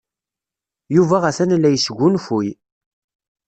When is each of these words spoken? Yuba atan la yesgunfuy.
Yuba 0.95 1.17
atan 1.29 1.51
la 1.57 1.69
yesgunfuy. 1.73 2.47